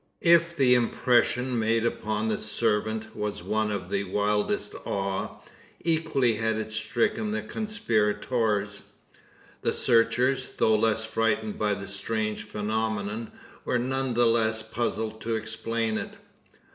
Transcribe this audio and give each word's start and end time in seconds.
If 0.25 0.57
the 0.57 0.73
impression 0.73 1.59
made 1.59 1.85
upon 1.85 2.27
the 2.27 2.39
servant 2.39 3.15
was 3.15 3.43
one 3.43 3.69
of 3.69 3.91
the 3.91 4.03
wildest 4.05 4.73
awe, 4.83 5.39
equally 5.81 6.33
had 6.37 6.57
it 6.57 6.71
stricken 6.71 7.29
the 7.31 7.43
conspirators. 7.43 8.81
The 9.61 9.73
searchers, 9.73 10.47
though 10.57 10.75
less 10.75 11.05
frightened 11.05 11.59
by 11.59 11.75
the 11.75 11.87
strange 11.87 12.45
phenomenon, 12.45 13.31
were 13.63 13.77
none 13.77 14.15
the 14.15 14.25
less 14.25 14.63
puzzled 14.63 15.21
to 15.21 15.35
explain 15.35 15.99
it. 15.99 16.13